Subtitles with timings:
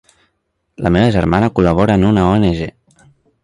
[0.85, 2.67] La meva germana col·labora en una ONG.